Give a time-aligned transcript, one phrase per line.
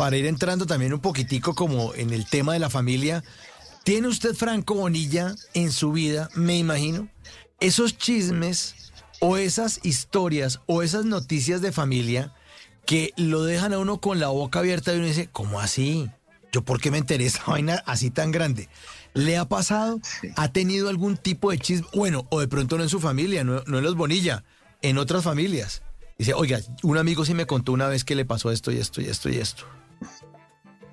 [0.00, 3.22] para ir entrando también un poquitico como en el tema de la familia,
[3.84, 7.10] ¿tiene usted Franco Bonilla en su vida, me imagino,
[7.60, 12.32] esos chismes o esas historias o esas noticias de familia
[12.86, 16.08] que lo dejan a uno con la boca abierta y uno dice, ¿cómo así?
[16.50, 18.70] ¿Yo por qué me enteré esa vaina así tan grande?
[19.12, 20.00] ¿Le ha pasado?
[20.36, 21.86] ¿Ha tenido algún tipo de chisme?
[21.92, 24.44] Bueno, o de pronto no en su familia, no, no en los Bonilla,
[24.80, 25.82] en otras familias.
[26.16, 29.02] Dice, oiga, un amigo sí me contó una vez que le pasó esto y esto
[29.02, 29.66] y esto y esto.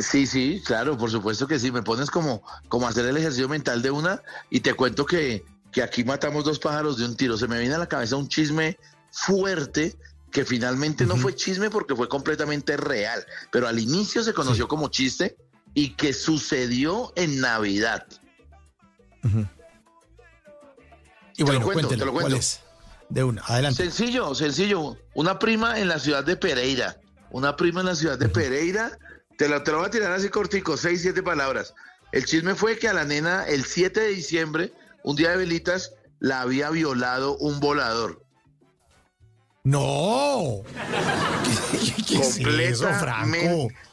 [0.00, 1.70] Sí, sí, claro, por supuesto que sí.
[1.70, 5.82] Me pones como, como hacer el ejercicio mental de una y te cuento que, que
[5.82, 7.36] aquí matamos dos pájaros de un tiro.
[7.36, 8.78] Se me viene a la cabeza un chisme
[9.12, 9.96] fuerte
[10.30, 14.88] que finalmente no fue chisme porque fue completamente real, pero al inicio se conoció como
[14.88, 15.36] chiste
[15.74, 18.06] y que sucedió en Navidad.
[21.36, 22.38] Y bueno, te lo cuento, te lo cuento.
[23.08, 23.82] De una, adelante.
[23.82, 24.96] Sencillo, sencillo.
[25.14, 27.00] Una prima en la ciudad de Pereira.
[27.30, 28.96] Una prima en la ciudad de Pereira.
[29.40, 31.72] Te lo, te lo voy a tirar así cortico, seis, siete palabras.
[32.12, 34.70] El chisme fue que a la nena, el 7 de diciembre,
[35.02, 38.22] un día de velitas, la había violado un volador.
[39.64, 40.62] No.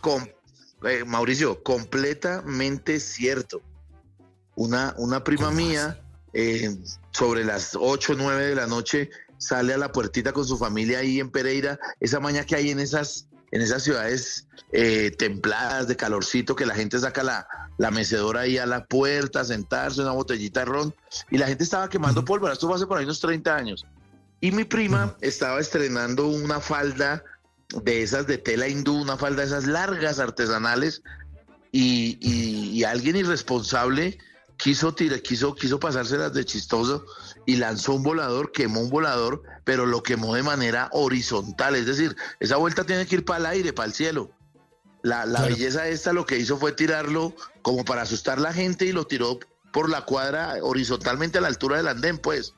[0.00, 0.44] completamente,
[0.82, 3.62] eh, Mauricio, completamente cierto.
[4.56, 6.00] Una, una prima mía,
[6.32, 6.76] eh,
[7.12, 10.98] sobre las 8 o 9 de la noche, sale a la puertita con su familia
[10.98, 15.96] ahí en Pereira, esa maña que hay en esas, en esas ciudades eh, templadas de
[15.96, 17.46] calorcito, que la gente saca la,
[17.78, 20.94] la mecedora ahí a la puerta, a sentarse, una botellita de ron,
[21.30, 23.86] y la gente estaba quemando pólvora, esto fue hace por ahí unos 30 años.
[24.40, 27.24] Y mi prima estaba estrenando una falda
[27.82, 31.02] de esas de tela hindú, una falda de esas largas artesanales,
[31.72, 34.18] y, alguien irresponsable
[34.58, 37.06] quiso, tirar, quiso, quiso pasárselas de chistoso
[37.46, 42.14] y lanzó un volador, quemó un volador, pero lo quemó de manera horizontal, es decir,
[42.40, 44.30] esa vuelta tiene que ir para el aire, para el cielo.
[45.02, 48.84] La, la belleza esta lo que hizo fue tirarlo como para asustar a la gente
[48.84, 49.38] y lo tiró
[49.72, 52.54] por la cuadra horizontalmente a la altura del andén, pues.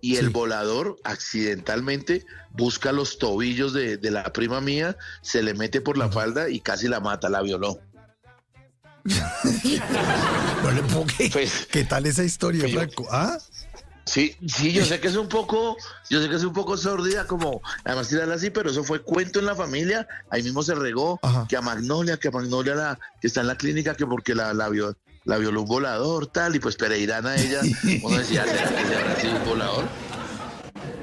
[0.00, 5.96] Y el volador accidentalmente busca los tobillos de, la prima mía, se le mete por
[5.96, 7.78] la falda y casi la mata, la violó.
[10.62, 13.06] no le puedo pues, ¿Qué tal esa historia, Franco?
[13.10, 13.38] ¿Ah?
[14.06, 15.76] Sí, sí, yo sé que es un poco,
[16.10, 19.38] yo sé que es un poco sordida como además tirarla así, pero eso fue cuento
[19.38, 23.28] en la familia, ahí mismo se regó que a Magnolia, que a Magnolia la, que
[23.28, 24.94] está en la clínica, que porque la, la vio,
[25.24, 27.60] la violó un volador, tal, y pues Pereirana ella,
[28.02, 29.84] uno decía, ¿será que se habrá sido un volador?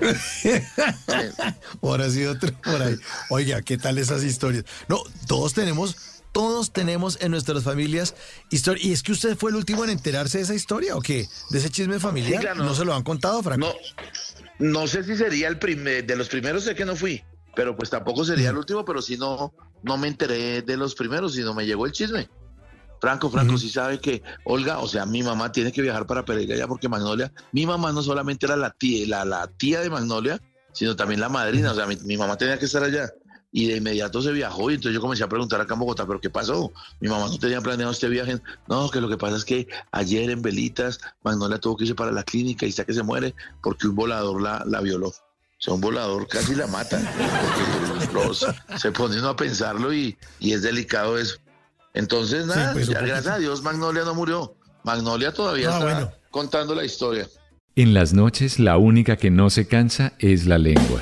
[1.82, 2.96] Ahora sí otro por ahí.
[3.30, 4.66] Oiga, ¿qué tal esas historias?
[4.88, 5.96] No, todos tenemos,
[6.32, 8.16] todos tenemos en nuestras familias
[8.50, 8.86] historias.
[8.86, 11.28] ¿Y es que usted fue el último en enterarse de esa historia o qué?
[11.50, 12.58] ¿De ese chisme familiar?
[12.58, 13.68] ¿No se lo han contado, Franco?
[14.60, 17.24] No, no sé si sería el primer, de los primeros sé que no fui,
[17.56, 19.54] pero pues tampoco sería el último, pero si no,
[19.84, 22.30] no me enteré de los primeros, sino me llegó el chisme.
[23.02, 26.56] Franco, Franco, sí sabe que Olga, o sea, mi mamá tiene que viajar para Pereira
[26.56, 30.40] ya porque Magnolia, mi mamá no solamente era la tía, la, la tía de Magnolia,
[30.72, 33.10] sino también la madrina, o sea, mi, mamá tenía que estar allá.
[33.52, 36.22] Y de inmediato se viajó y entonces yo comencé a preguntar acá en Bogotá, ¿pero
[36.22, 36.72] qué pasó?
[37.00, 38.40] Mi mamá no tenía planeado este viaje.
[38.68, 42.12] No, que lo que pasa es que ayer en Velitas, Magnolia tuvo que irse para
[42.12, 45.10] la clínica y está que se muere porque un volador la, la violó.
[45.10, 47.00] O sea, un volador casi la mata.
[48.78, 51.38] se pone uno a pensarlo y, y es delicado eso.
[51.94, 54.56] Entonces, nada, pues, gracias a Dios Magnolia no murió.
[54.84, 57.28] Magnolia todavía ah, está contando la historia.
[57.76, 61.02] En las noches, la única que no se cansa es la lengua.